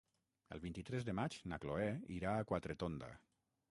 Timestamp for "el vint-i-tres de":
0.55-1.15